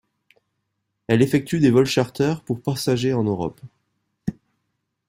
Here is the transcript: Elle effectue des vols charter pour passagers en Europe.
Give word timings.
Elle 1.05 1.21
effectue 1.21 1.59
des 1.59 1.69
vols 1.69 1.85
charter 1.85 2.33
pour 2.47 2.59
passagers 2.63 3.13
en 3.13 3.23
Europe. 3.23 3.61